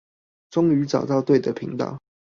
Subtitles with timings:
[0.49, 2.01] 終於找到對的頻道